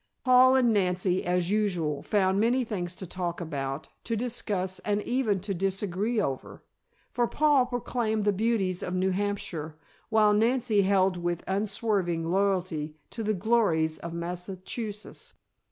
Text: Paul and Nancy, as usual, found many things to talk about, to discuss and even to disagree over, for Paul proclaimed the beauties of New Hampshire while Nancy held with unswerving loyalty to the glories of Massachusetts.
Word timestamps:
Paul 0.25 0.55
and 0.55 0.73
Nancy, 0.73 1.23
as 1.23 1.51
usual, 1.51 2.01
found 2.01 2.39
many 2.39 2.63
things 2.63 2.95
to 2.95 3.05
talk 3.05 3.39
about, 3.39 3.87
to 4.05 4.15
discuss 4.17 4.79
and 4.79 5.03
even 5.03 5.39
to 5.41 5.53
disagree 5.53 6.19
over, 6.19 6.63
for 7.11 7.27
Paul 7.27 7.67
proclaimed 7.67 8.25
the 8.25 8.33
beauties 8.33 8.81
of 8.81 8.95
New 8.95 9.11
Hampshire 9.11 9.77
while 10.09 10.33
Nancy 10.33 10.81
held 10.81 11.17
with 11.17 11.43
unswerving 11.45 12.25
loyalty 12.25 12.95
to 13.11 13.21
the 13.21 13.35
glories 13.35 13.99
of 13.99 14.11
Massachusetts. 14.11 15.35